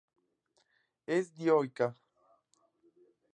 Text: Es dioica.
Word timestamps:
Es 1.17 1.29
dioica. 1.35 1.87